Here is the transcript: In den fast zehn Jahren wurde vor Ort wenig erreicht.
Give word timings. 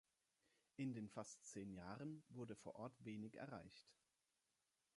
In 0.77 0.93
den 0.95 1.09
fast 1.09 1.45
zehn 1.45 1.71
Jahren 1.75 2.23
wurde 2.29 2.55
vor 2.55 2.73
Ort 2.73 3.05
wenig 3.05 3.35
erreicht. 3.37 3.93